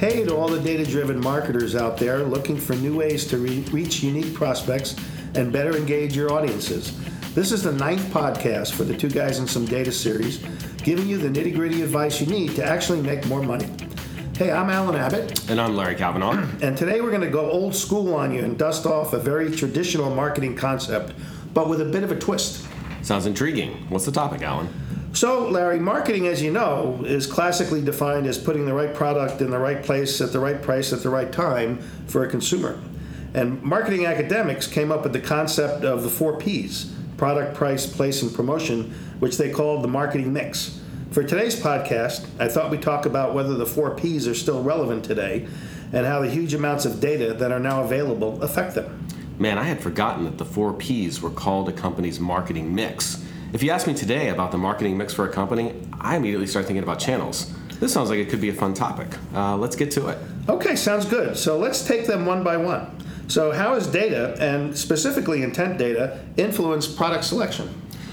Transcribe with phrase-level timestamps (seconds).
[0.00, 3.60] Hey to all the data driven marketers out there looking for new ways to re-
[3.70, 4.96] reach unique prospects
[5.34, 6.98] and better engage your audiences.
[7.34, 10.38] This is the ninth podcast for the Two Guys and Some Data series,
[10.78, 13.68] giving you the nitty gritty advice you need to actually make more money.
[14.38, 15.50] Hey, I'm Alan Abbott.
[15.50, 16.48] And I'm Larry Kavanaugh.
[16.62, 19.54] And today we're going to go old school on you and dust off a very
[19.54, 21.12] traditional marketing concept,
[21.52, 22.66] but with a bit of a twist.
[23.02, 23.72] Sounds intriguing.
[23.90, 24.70] What's the topic, Alan?
[25.12, 29.50] So, Larry, marketing, as you know, is classically defined as putting the right product in
[29.50, 32.80] the right place at the right price at the right time for a consumer.
[33.34, 38.22] And marketing academics came up with the concept of the four P's product, price, place,
[38.22, 40.80] and promotion, which they called the marketing mix.
[41.10, 45.04] For today's podcast, I thought we'd talk about whether the four P's are still relevant
[45.04, 45.46] today
[45.92, 49.06] and how the huge amounts of data that are now available affect them.
[49.38, 53.24] Man, I had forgotten that the four P's were called a company's marketing mix.
[53.52, 56.66] If you ask me today about the marketing mix for a company, I immediately start
[56.66, 57.52] thinking about channels.
[57.80, 59.08] This sounds like it could be a fun topic.
[59.34, 60.18] Uh, let's get to it.
[60.48, 61.36] Okay, sounds good.
[61.36, 62.96] So let's take them one by one.
[63.26, 67.72] So, how has data, and specifically intent data, influence product selection?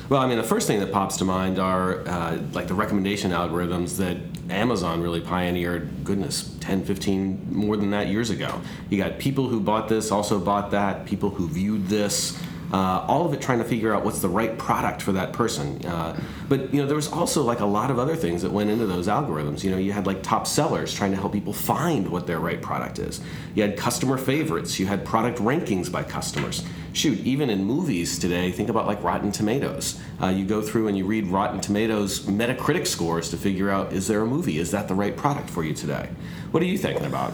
[0.09, 3.31] Well, I mean, the first thing that pops to mind are uh, like the recommendation
[3.31, 4.17] algorithms that
[4.51, 8.61] Amazon really pioneered, goodness, 10, 15, more than that years ago.
[8.89, 12.39] You got people who bought this, also bought that, people who viewed this.
[12.71, 15.83] Uh, all of it trying to figure out what's the right product for that person.
[15.85, 18.69] Uh, but you know, there was also like a lot of other things that went
[18.69, 19.63] into those algorithms.
[19.63, 22.61] You know, you had like top sellers trying to help people find what their right
[22.61, 23.21] product is.
[23.55, 24.79] You had customer favorites.
[24.79, 26.63] You had product rankings by customers.
[26.93, 29.99] Shoot, even in movies today, think about like Rotten Tomatoes.
[30.21, 34.07] Uh, you go through and you read Rotten Tomatoes Metacritic scores to figure out is
[34.07, 34.57] there a movie?
[34.57, 36.09] Is that the right product for you today?
[36.51, 37.33] What are you thinking about?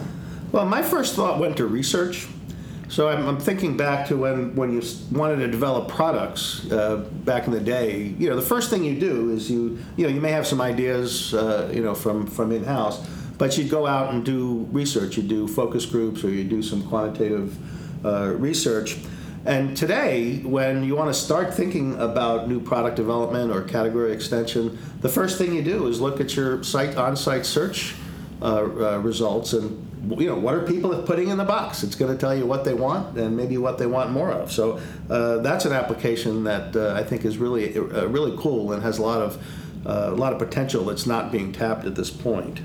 [0.52, 2.28] Well, my first thought went to research.
[2.88, 7.46] So I'm, I'm, thinking back to when, when you wanted to develop products uh, back
[7.46, 8.14] in the day.
[8.18, 10.60] You know, the first thing you do is you you know you may have some
[10.60, 13.06] ideas uh, you know from from in house,
[13.38, 15.16] but you'd go out and do research.
[15.16, 17.56] You do focus groups or you do some quantitative
[18.04, 18.98] uh, research.
[19.46, 24.78] And today, when you want to start thinking about new product development or category extension,
[25.00, 27.94] the first thing you do is look at your site on-site search
[28.44, 32.12] uh, uh, results and you know what are people putting in the box it's going
[32.12, 34.78] to tell you what they want and maybe what they want more of so
[35.08, 38.98] uh, that's an application that uh, i think is really uh, really cool and has
[38.98, 39.42] a lot of
[39.86, 42.60] uh, a lot of potential that's not being tapped at this point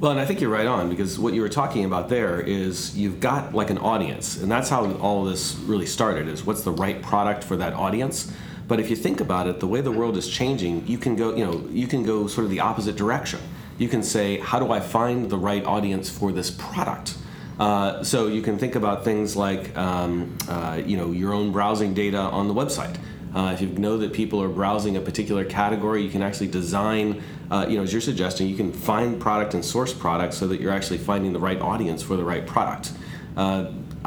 [0.00, 2.96] well, and I think you're right on because what you were talking about there is
[2.96, 6.28] you've got like an audience, and that's how all this really started.
[6.28, 8.32] Is what's the right product for that audience?
[8.68, 11.34] But if you think about it, the way the world is changing, you can go,
[11.34, 13.40] you know, you can go sort of the opposite direction
[13.78, 17.16] you can say, how do I find the right audience for this product?
[17.58, 21.94] Uh, so you can think about things like um, uh, you know your own browsing
[21.94, 22.96] data on the website.
[23.34, 27.22] Uh, if you know that people are browsing a particular category, you can actually design,
[27.50, 30.60] uh, you know, as you're suggesting, you can find product and source product so that
[30.60, 32.92] you're actually finding the right audience for the right product.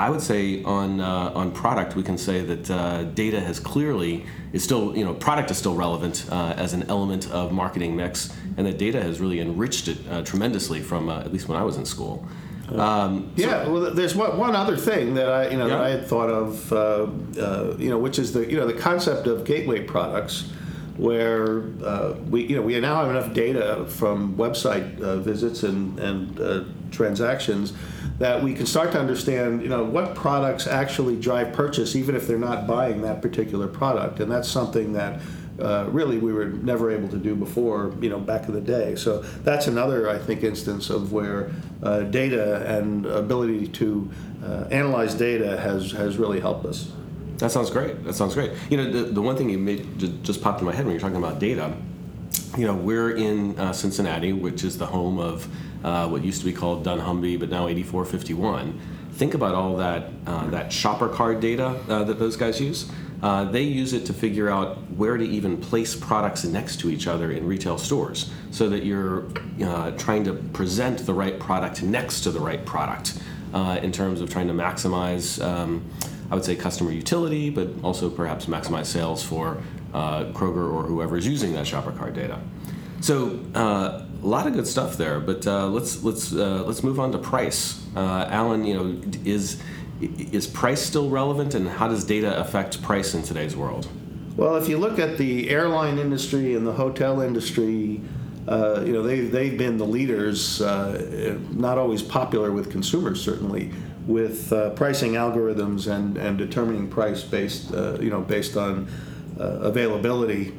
[0.02, 4.26] I would say on uh, on product, we can say that uh, data has clearly
[4.52, 8.34] is still you know product is still relevant uh, as an element of marketing mix,
[8.58, 11.64] and that data has really enriched it uh, tremendously from uh, at least when I
[11.64, 12.26] was in school.
[12.70, 15.76] Um, yeah, so, well, there's one, one other thing that I you know yeah.
[15.76, 19.28] that I had thought of, uh, you know, which is the you know the concept
[19.28, 20.50] of gateway products
[20.98, 26.00] where uh, we you know we now have enough data from website uh, visits and
[26.00, 27.74] and uh, transactions
[28.20, 32.28] that we can start to understand, you know, what products actually drive purchase, even if
[32.28, 35.22] they're not buying that particular product, and that's something that.
[35.60, 38.96] Uh, really, we were never able to do before, you know, back in the day.
[38.96, 41.52] So that's another, I think, instance of where
[41.84, 44.10] uh, data and ability to
[44.44, 46.92] uh, analyze data has has really helped us.
[47.38, 48.04] That sounds great.
[48.06, 48.52] That sounds great.
[48.72, 51.02] You know, the, the one thing you made just popped in my head when you're
[51.02, 51.76] talking about data.
[52.58, 55.48] You know, we're in uh, Cincinnati, which is the home of
[55.84, 58.80] uh, what used to be called dunnhumby, but now 8451.
[59.14, 62.90] Think about all that uh, that shopper card data uh, that those guys use.
[63.22, 67.06] Uh, they use it to figure out where to even place products next to each
[67.08, 69.28] other in retail stores, so that you're
[69.64, 73.20] uh, trying to present the right product next to the right product
[73.84, 75.44] in terms of trying to maximize.
[75.44, 75.86] Um,
[76.32, 79.62] I would say customer utility, but also perhaps maximize sales for
[79.94, 82.40] Kroger or whoever is using that shopper card data.
[83.02, 87.00] So uh, a lot of good stuff there, but uh, let's let's uh, let's move
[87.00, 87.84] on to price.
[87.96, 89.62] Uh, Alan, you know, is
[90.00, 93.88] is price still relevant, and how does data affect price in today's world?
[94.38, 98.02] Well, if you look at the airline industry and the hotel industry,
[98.48, 103.72] uh, you know they they've been the leaders, uh, not always popular with consumers certainly,
[104.06, 108.88] with pricing algorithms and and determining price based you know based on
[109.42, 110.54] availability.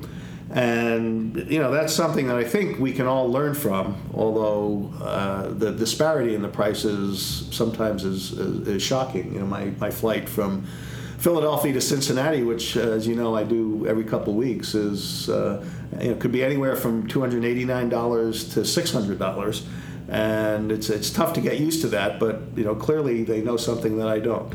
[0.50, 3.96] And you know that's something that I think we can all learn from.
[4.12, 9.32] Although uh, the disparity in the prices sometimes is, is, is shocking.
[9.32, 10.66] You know, my, my flight from
[11.16, 15.64] Philadelphia to Cincinnati, which, uh, as you know, I do every couple weeks, is uh,
[16.00, 19.64] you know, could be anywhere from two hundred eighty nine dollars to six hundred dollars,
[20.08, 22.20] and it's it's tough to get used to that.
[22.20, 24.54] But you know, clearly they know something that I don't.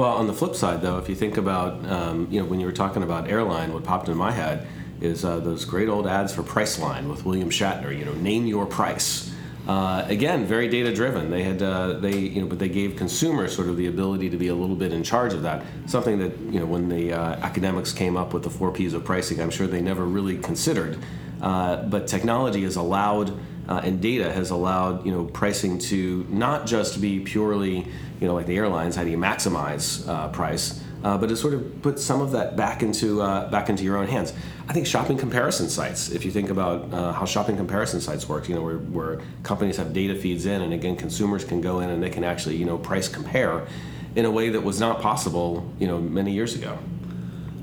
[0.00, 2.64] Well, on the flip side, though, if you think about um, you know when you
[2.64, 4.66] were talking about airline, what popped in my head
[5.02, 7.94] is uh, those great old ads for Priceline with William Shatner.
[7.94, 9.30] You know, name your price.
[9.68, 11.30] Uh, again, very data driven.
[11.30, 14.38] They had uh, they you know, but they gave consumers sort of the ability to
[14.38, 15.66] be a little bit in charge of that.
[15.84, 19.04] Something that you know when the uh, academics came up with the four P's of
[19.04, 20.98] pricing, I'm sure they never really considered.
[21.42, 23.38] Uh, but technology has allowed
[23.68, 27.86] uh, and data has allowed you know pricing to not just be purely
[28.20, 28.96] you know like the airlines.
[28.96, 30.80] How do you maximize uh, price?
[31.02, 33.96] uh, but to sort of put some of that back into uh, back into your
[33.96, 34.32] own hands.
[34.68, 36.10] I think shopping comparison sites.
[36.10, 39.76] If you think about uh, how shopping comparison sites work, you know, where, where companies
[39.78, 42.66] have data feeds in, and again, consumers can go in and they can actually you
[42.66, 43.66] know price compare
[44.14, 46.78] in a way that was not possible you know many years ago.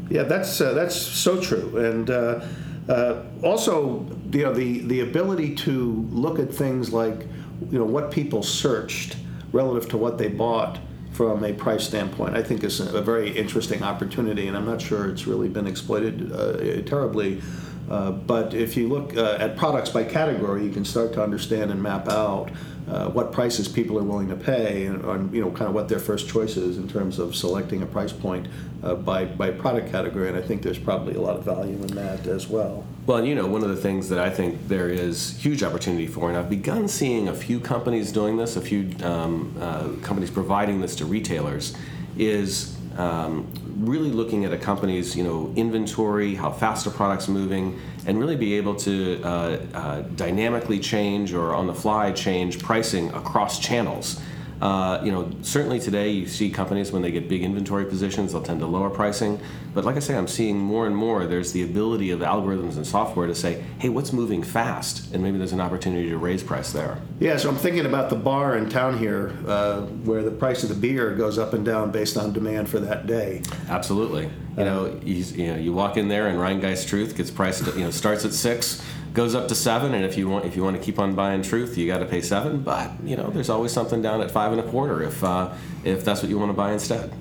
[0.10, 2.44] Yeah, that's uh, that's so true, and.
[2.90, 7.28] Uh, also, you know, the, the ability to look at things like,
[7.70, 9.18] you know, what people searched
[9.52, 10.80] relative to what they bought
[11.12, 15.10] from a price standpoint, I think is a very interesting opportunity, and I'm not sure
[15.10, 17.42] it's really been exploited uh, terribly.
[17.90, 21.72] Uh, but if you look uh, at products by category, you can start to understand
[21.72, 22.52] and map out
[22.90, 25.90] uh, what prices people are willing to pay, and, and, you know, kind of what
[25.90, 28.48] their first choice is in terms of selecting a price point
[28.84, 30.30] uh, by by product category.
[30.30, 32.86] And I think there's probably a lot of value in that as well.
[33.06, 36.30] Well, you know, one of the things that I think there is huge opportunity for,
[36.30, 40.82] and I've begun seeing a few companies doing this, a few um, uh, companies providing
[40.82, 41.76] this to retailers,
[42.18, 43.48] is um,
[43.78, 48.36] really looking at a company's you know inventory, how fast a product's moving, and really
[48.36, 54.20] be able to uh, uh, dynamically change or on the fly change pricing across channels.
[54.62, 58.42] Uh, you know, certainly today you see companies when they get big inventory positions, they'll
[58.42, 59.40] tend to lower pricing.
[59.74, 62.88] But like I say, I'm seeing more and more there's the ability of algorithms and
[62.88, 65.14] software to say, hey, what's moving fast?
[65.14, 67.00] And maybe there's an opportunity to raise price there.
[67.20, 70.70] Yeah, so I'm thinking about the bar in town here uh, where the price of
[70.70, 73.44] the beer goes up and down based on demand for that day.
[73.70, 74.30] Absolutely.
[74.58, 77.84] You know, you, you know, you walk in there and Rhinegeist Truth gets priced, you
[77.84, 78.84] know, starts at six
[79.14, 81.42] goes up to seven, and if you want if you want to keep on buying
[81.42, 82.62] truth, you got to pay seven.
[82.62, 86.06] But you know, there's always something down at five and a quarter if uh, if
[86.06, 87.12] that's what you want to buy instead.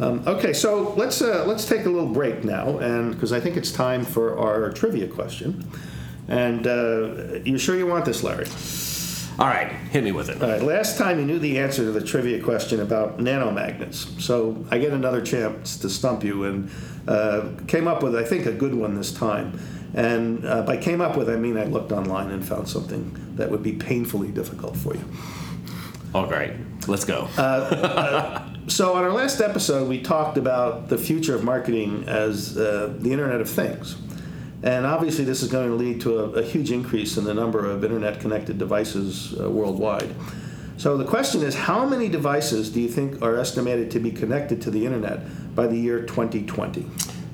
[0.00, 3.56] Um, okay, so let's uh, let's take a little break now, and because I think
[3.56, 5.68] it's time for our trivia question.
[6.28, 8.46] And uh, you sure you want this, Larry?
[9.38, 10.42] All right, hit me with it.
[10.42, 14.64] All right, last time you knew the answer to the trivia question about nanomagnets, so
[14.70, 16.70] I get another chance to stump you, and
[17.08, 19.58] uh, came up with I think a good one this time.
[19.94, 23.50] And uh, by came up with, I mean I looked online and found something that
[23.50, 25.04] would be painfully difficult for you.
[26.14, 26.54] All right,
[26.86, 27.28] let's go.
[27.36, 32.56] uh, uh, so, on our last episode, we talked about the future of marketing as
[32.56, 33.96] uh, the Internet of Things.
[34.62, 37.64] And obviously, this is going to lead to a, a huge increase in the number
[37.64, 40.14] of internet connected devices uh, worldwide.
[40.78, 44.62] So, the question is how many devices do you think are estimated to be connected
[44.62, 46.86] to the internet by the year 2020?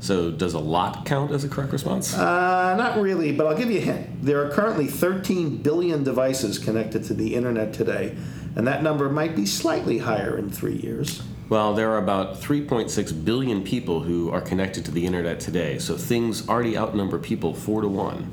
[0.05, 2.13] So, does a lot count as a correct response?
[2.13, 4.23] Uh, not really, but I'll give you a hint.
[4.23, 8.15] There are currently 13 billion devices connected to the internet today,
[8.55, 11.23] and that number might be slightly higher in three years.
[11.49, 15.97] Well, there are about 3.6 billion people who are connected to the internet today, so
[15.97, 18.25] things already outnumber people four to one.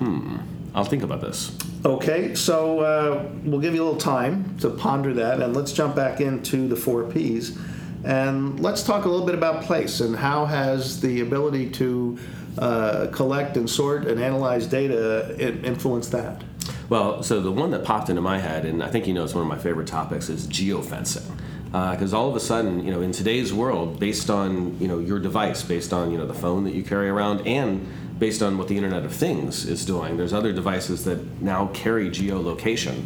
[0.00, 0.38] Hmm,
[0.74, 1.56] I'll think about this.
[1.84, 5.94] Okay, so uh, we'll give you a little time to ponder that, and let's jump
[5.94, 7.56] back into the four P's.
[8.04, 12.18] And let's talk a little bit about place and how has the ability to
[12.58, 16.42] uh, collect and sort and analyze data influenced that?
[16.88, 19.34] Well, so the one that popped into my head, and I think you know it's
[19.34, 21.24] one of my favorite topics, is geofencing.
[21.66, 24.98] Because uh, all of a sudden, you know, in today's world, based on you know
[24.98, 27.86] your device, based on you know the phone that you carry around, and
[28.18, 32.10] based on what the Internet of Things is doing, there's other devices that now carry
[32.10, 33.04] geolocation.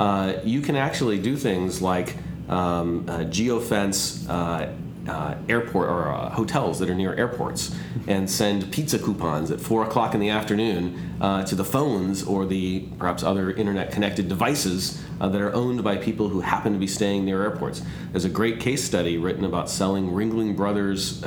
[0.00, 2.16] Uh, you can actually do things like
[2.48, 4.72] um, uh, geofence uh,
[5.08, 7.74] uh, airport or hotels that are near airports
[8.06, 12.80] and send pizza coupons at four o'clock in the afternoon to the phones or the
[12.98, 17.24] perhaps other internet connected devices that are owned by people who happen to be staying
[17.24, 17.80] near airports.
[18.12, 21.20] There's a great case study written about selling Ringling Brothers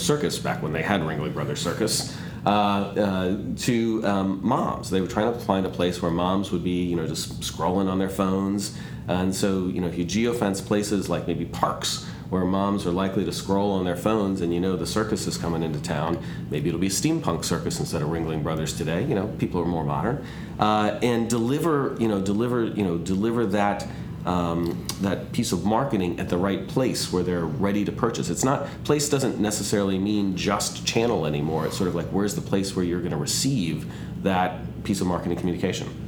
[0.00, 2.16] Circus back when they had Ringling Brothers Circus.
[2.46, 4.88] Uh, uh, to um, moms.
[4.88, 7.90] They were trying to find a place where moms would be, you know, just scrolling
[7.90, 8.78] on their phones.
[9.08, 13.24] And so, you know, if you geofence places like maybe parks where moms are likely
[13.24, 16.22] to scroll on their phones and you know the circus is coming into town.
[16.50, 19.04] Maybe it'll be a steampunk circus instead of Ringling Brothers today.
[19.04, 20.24] You know, people are more modern,
[20.58, 23.86] uh, and deliver you know deliver you know deliver that.
[24.26, 28.28] Um, that piece of marketing at the right place where they're ready to purchase.
[28.28, 31.64] It's not place doesn't necessarily mean just channel anymore.
[31.66, 33.88] It's sort of like where's the place where you're going to receive
[34.24, 36.06] that piece of marketing communication.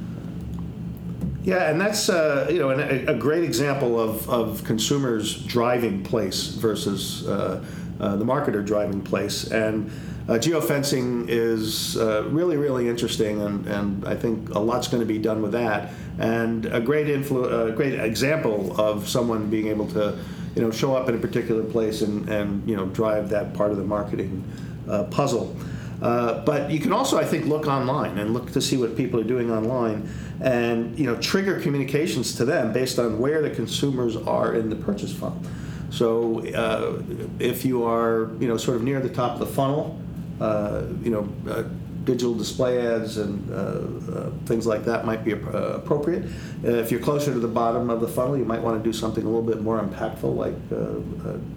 [1.43, 6.49] Yeah, and that's uh, you know a, a, great example of, of consumers driving place
[6.49, 7.63] versus uh,
[7.99, 9.51] uh, the marketer driving place.
[9.51, 9.91] And
[10.27, 15.07] uh, geofencing is uh, really really interesting, and, and I think a lot's going to
[15.07, 15.91] be done with that.
[16.19, 20.17] And a great influ- a great example of someone being able to
[20.55, 23.71] you know show up in a particular place and, and you know drive that part
[23.71, 24.43] of the marketing
[24.87, 25.55] uh, puzzle.
[26.01, 29.19] Uh, but you can also, I think, look online and look to see what people
[29.19, 30.09] are doing online,
[30.41, 34.75] and you know trigger communications to them based on where the consumers are in the
[34.75, 35.41] purchase funnel.
[35.89, 37.01] So uh,
[37.39, 39.99] if you are, you know, sort of near the top of the funnel,
[40.39, 41.63] uh, you know, uh,
[42.03, 46.25] digital display ads and uh, uh, things like that might be appropriate.
[46.63, 49.23] if you're closer to the bottom of the funnel, you might want to do something
[49.23, 50.55] a little bit more impactful, like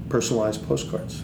[0.08, 1.22] personalized postcards.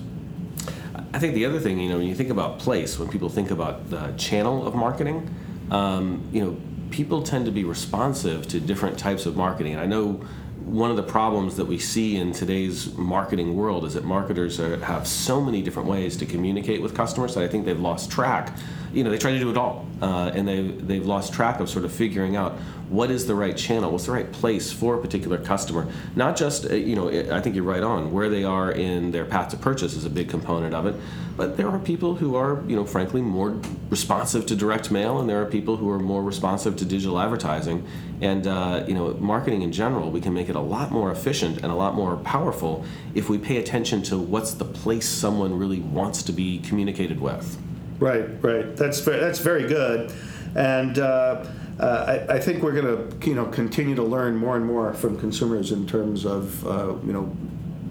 [1.13, 3.51] I think the other thing, you know, when you think about place, when people think
[3.51, 5.35] about the channel of marketing,
[5.71, 6.57] um, you know,
[6.91, 9.73] people tend to be responsive to different types of marketing.
[9.73, 10.21] And I know
[10.69, 14.77] one of the problems that we see in today's marketing world is that marketers are,
[14.85, 18.55] have so many different ways to communicate with customers that I think they've lost track.
[18.93, 21.69] You know, they try to do it all, uh, and they've, they've lost track of
[21.69, 22.53] sort of figuring out
[22.89, 25.87] what is the right channel, what's the right place for a particular customer.
[26.17, 29.27] Not just, uh, you know, I think you're right on, where they are in their
[29.27, 30.95] path to purchase is a big component of it,
[31.37, 35.29] but there are people who are, you know, frankly, more responsive to direct mail, and
[35.29, 37.87] there are people who are more responsive to digital advertising.
[38.21, 41.59] And, uh, you know, marketing in general, we can make it a lot more efficient
[41.59, 45.81] and a lot more powerful if we pay attention to what's the place someone really
[45.81, 47.59] wants to be communicated with.
[47.99, 48.77] Right, right.
[48.77, 50.13] That's very, that's very good,
[50.55, 51.45] and uh,
[51.81, 54.95] uh, I, I, think we're going to you know continue to learn more and more
[54.95, 57.37] from consumers in terms of uh, you know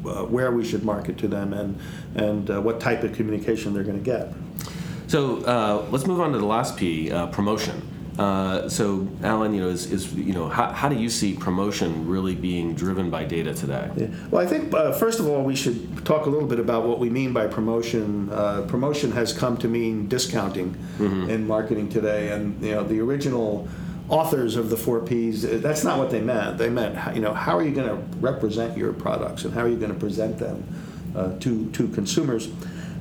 [0.09, 1.77] uh, where we should market to them and
[2.15, 4.33] and uh, what type of communication they're going to get.
[5.07, 7.96] So uh, let's move on to the last P, promotion.
[8.17, 12.07] Uh, so, Alan, you know, is, is you know, how, how do you see promotion
[12.07, 13.91] really being driven by data today?
[13.95, 14.07] Yeah.
[14.31, 16.97] Well, I think uh, first of all, we should talk a little bit about what
[16.97, 18.29] we mean by promotion.
[18.31, 21.29] Uh, promotion has come to mean discounting mm-hmm.
[21.29, 23.67] in marketing today, and you know, the original
[24.09, 26.57] authors of the four Ps, that's not what they meant.
[26.57, 29.67] They meant, you know, how are you going to represent your products and how are
[29.67, 30.63] you going to present them
[31.15, 32.49] uh, to to consumers?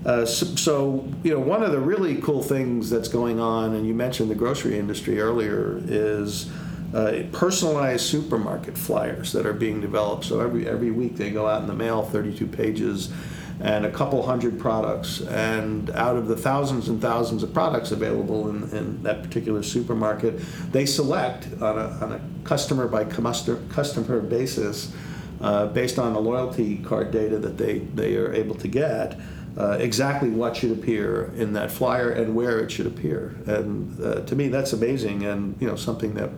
[0.06, 3.84] Uh, so, so, you know, one of the really cool things that's going on, and
[3.88, 6.48] you mentioned the grocery industry earlier, is
[6.94, 10.25] uh, personalized supermarket flyers that are being developed.
[10.25, 13.12] So every every week they go out in the mail, 32 pages,
[13.58, 15.22] and a couple hundred products.
[15.22, 20.38] And out of the thousands and thousands of products available in, in that particular supermarket,
[20.70, 24.94] they select on a, on a customer by customer basis,
[25.40, 29.18] uh, based on the loyalty card data that they they are able to get
[29.56, 33.34] uh, exactly what should appear in that flyer and where it should appear.
[33.46, 36.30] And uh, to me, that's amazing, and you know something that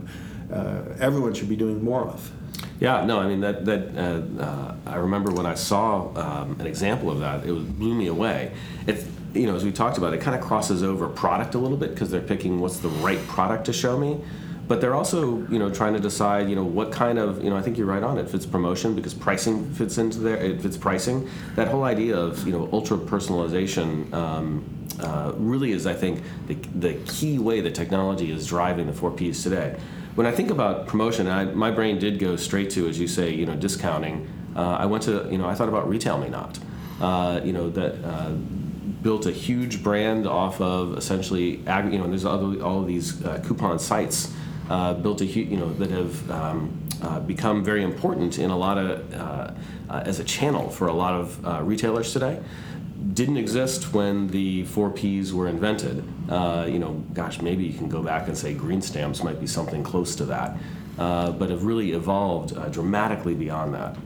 [0.52, 2.30] uh, everyone should be doing more of.
[2.80, 6.66] Yeah, no, I mean that that uh, uh, I remember when I saw um, an
[6.66, 8.52] example of that, it was, blew me away.
[8.86, 11.76] It's you know as we talked about, it kind of crosses over product a little
[11.76, 14.20] bit because they're picking what's the right product to show me
[14.68, 17.56] but they're also you know trying to decide you know what kind of you know
[17.56, 18.18] I think you're right on.
[18.18, 20.36] It fits promotion because pricing fits into there.
[20.36, 21.28] It fits pricing.
[21.56, 24.64] That whole idea of you know ultra personalization um,
[25.00, 29.10] uh, really is I think the, the key way that technology is driving the four
[29.10, 29.78] Ps today.
[30.14, 33.32] When I think about promotion I, my brain did go straight to as you say
[33.32, 34.28] you know discounting.
[34.54, 36.60] Uh, I went to you know I thought about RetailMeNot.
[37.00, 38.32] Uh, you know that uh,
[39.02, 43.40] built a huge brand off of essentially you know there's all, all of these uh,
[43.46, 44.34] coupon sites
[44.68, 48.78] uh, built a you know that have um, uh, become very important in a lot
[48.78, 49.52] of uh,
[49.90, 52.40] uh as a channel for a lot of uh, retailers today.
[53.14, 56.04] Didn't exist when the four Ps were invented.
[56.28, 59.46] Uh, you know, gosh, maybe you can go back and say green stamps might be
[59.46, 60.56] something close to that,
[60.96, 63.96] but have really evolved dramatically beyond that.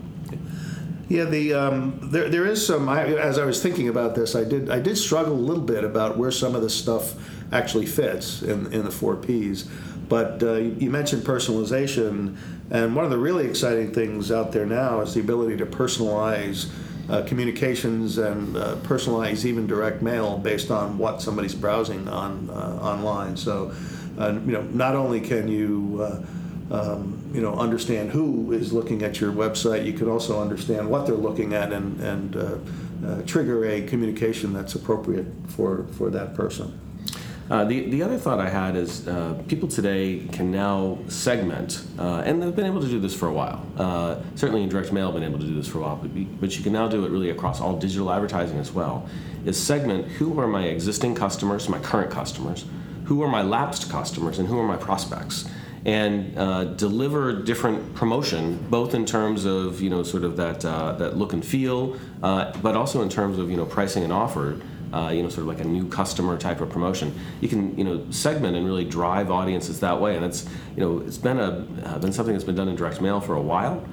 [1.09, 2.87] Yeah, the um, there, there is some.
[2.87, 5.83] I, as I was thinking about this, I did I did struggle a little bit
[5.83, 7.13] about where some of this stuff
[7.51, 9.67] actually fits in in the four Ps.
[10.13, 12.37] But uh, you mentioned personalization,
[12.69, 16.69] and one of the really exciting things out there now is the ability to personalize
[17.09, 22.79] uh, communications and uh, personalize even direct mail based on what somebody's browsing on uh,
[22.79, 23.35] online.
[23.35, 23.73] So,
[24.19, 26.23] uh, you know, not only can you uh,
[26.69, 29.83] um, you know, understand who is looking at your website.
[29.83, 35.25] You can also understand what they're looking at and, and trigger a communication that's appropriate
[35.47, 36.79] for, for that person.
[37.53, 42.23] Uh, the, the other thought I had is uh, people today can now segment, uh,
[42.25, 43.63] and they've been able to do this for a while.
[43.77, 46.09] Uh, certainly in direct mail, been able to do this for a while, but,
[46.41, 49.07] but you can now do it really across all digital advertising as well.
[49.45, 52.65] Is segment who are my existing customers, my current customers,
[53.03, 55.47] who are my lapsed customers, and who are my prospects
[55.85, 60.93] and uh, deliver different promotion, both in terms of you know sort of that uh,
[60.93, 64.59] that look and feel, uh, but also in terms of you know pricing and offer.
[64.93, 67.11] Uh, you know, sort of like a new customer type of promotion.
[67.41, 70.45] You can, you know, segment and really drive audiences that way, and it's,
[70.75, 73.33] you know, it's been a uh, been something that's been done in direct mail for
[73.33, 73.83] a while,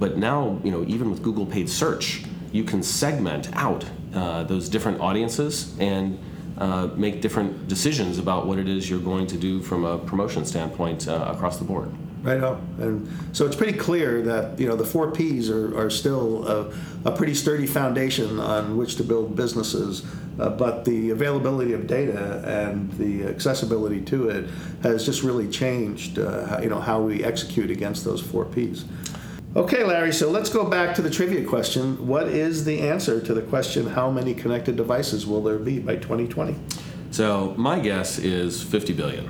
[0.00, 4.68] but now, you know, even with Google paid search, you can segment out uh, those
[4.68, 6.18] different audiences and
[6.58, 10.44] uh, make different decisions about what it is you're going to do from a promotion
[10.44, 11.94] standpoint uh, across the board.
[12.22, 12.56] Right on.
[12.78, 16.72] And so it's pretty clear that you know the four Ps are, are still a,
[17.06, 20.04] a pretty sturdy foundation on which to build businesses,
[20.38, 24.50] uh, but the availability of data and the accessibility to it
[24.82, 26.18] has just really changed.
[26.18, 28.84] Uh, you know how we execute against those four Ps.
[29.56, 32.06] Okay, Larry, so let's go back to the trivia question.
[32.06, 35.96] What is the answer to the question, how many connected devices will there be by
[35.96, 36.54] 2020?
[37.10, 39.28] So, my guess is 50 billion.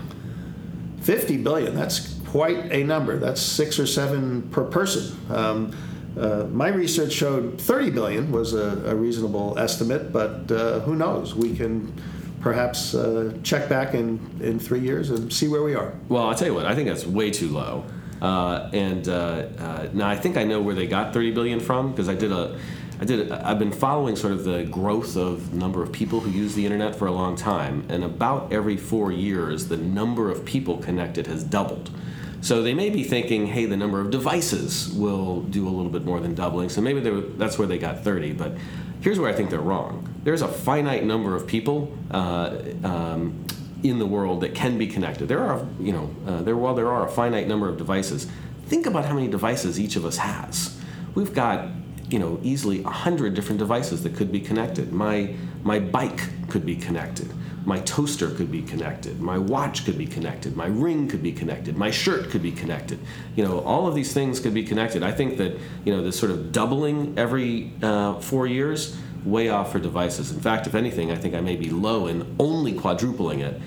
[1.01, 3.19] 50 billion, that's quite a number.
[3.19, 5.19] That's six or seven per person.
[5.35, 5.77] Um,
[6.17, 11.35] uh, my research showed 30 billion was a, a reasonable estimate, but uh, who knows?
[11.35, 11.93] We can
[12.41, 15.93] perhaps uh, check back in, in three years and see where we are.
[16.09, 17.85] Well, I'll tell you what, I think that's way too low.
[18.23, 21.91] Uh, and uh, uh, now I think I know where they got 30 billion from
[21.91, 22.59] because I did a,
[23.01, 23.33] I did.
[23.33, 26.95] I've been following sort of the growth of number of people who use the internet
[26.95, 31.43] for a long time, and about every four years, the number of people connected has
[31.43, 31.91] doubled.
[32.41, 36.05] So they may be thinking, hey, the number of devices will do a little bit
[36.05, 36.71] more than doubling.
[36.71, 38.33] So maybe were, that's where they got 30.
[38.33, 38.53] But
[39.01, 40.15] here's where I think they're wrong.
[40.25, 41.97] There's a finite number of people.
[42.11, 43.45] Uh, um,
[43.83, 45.29] in the world that can be connected.
[45.29, 48.27] There are, you know, uh, there while there are a finite number of devices,
[48.67, 50.79] think about how many devices each of us has.
[51.15, 51.69] We've got,
[52.09, 54.93] you know, easily a hundred different devices that could be connected.
[54.93, 57.33] My my bike could be connected.
[57.65, 59.21] My toaster could be connected.
[59.21, 60.57] My watch could be connected.
[60.57, 61.77] My ring could be connected.
[61.77, 62.99] My shirt could be connected.
[63.37, 65.03] You know, all of these things could be connected.
[65.03, 69.73] I think that you know this sort of doubling every uh, four years way off
[69.73, 70.33] for devices.
[70.33, 73.61] In fact, if anything, I think I may be low in only quadrupling it.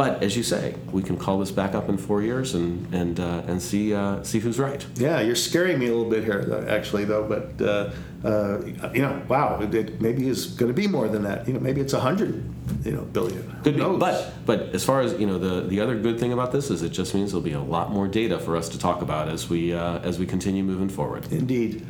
[0.00, 3.20] But as you say, we can call this back up in four years and and
[3.20, 4.82] uh, and see uh, see who's right.
[4.94, 7.24] Yeah, you're scaring me a little bit here, actually, though.
[7.28, 7.90] But uh,
[8.26, 11.46] uh, you know, wow, it, it maybe is going to be more than that.
[11.46, 12.42] You know, maybe it's a hundred,
[12.82, 13.42] you know, billion.
[13.62, 16.50] Could be, but but as far as you know, the the other good thing about
[16.50, 19.02] this is it just means there'll be a lot more data for us to talk
[19.02, 21.30] about as we uh, as we continue moving forward.
[21.30, 21.86] Indeed,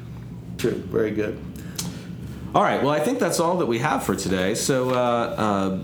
[0.59, 1.38] true, very good.
[2.53, 2.83] All right.
[2.83, 4.57] Well, I think that's all that we have for today.
[4.57, 5.79] So, uh, uh,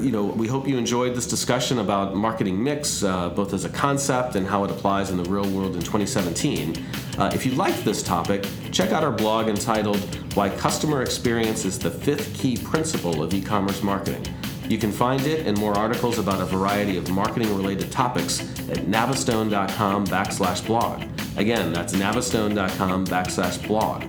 [0.00, 3.68] you know, we hope you enjoyed this discussion about marketing mix, uh, both as a
[3.68, 6.84] concept and how it applies in the real world in 2017.
[7.18, 9.98] Uh, if you liked this topic, check out our blog entitled
[10.34, 14.24] "Why Customer Experience is the Fifth Key Principle of E-commerce Marketing."
[14.68, 20.06] You can find it and more articles about a variety of marketing-related topics at navistone.com
[20.06, 21.02] backslash blog.
[21.36, 24.04] Again, that's navistone.com backslash blog.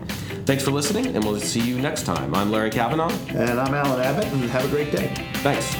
[0.47, 2.33] Thanks for listening, and we'll see you next time.
[2.33, 3.12] I'm Larry Kavanaugh.
[3.27, 5.13] And I'm Alan Abbott, and have a great day.
[5.43, 5.75] Thanks.